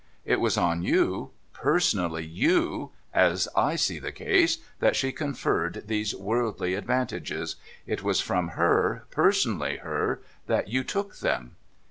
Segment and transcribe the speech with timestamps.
[0.25, 6.15] It was on you, personally you, as I see the case, that she conferred these
[6.15, 11.55] worldly advantages; it was from her, personally her, that you took them.'